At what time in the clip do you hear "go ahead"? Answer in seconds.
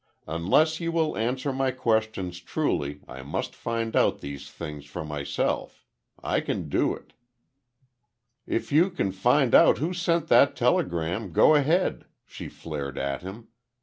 11.31-12.05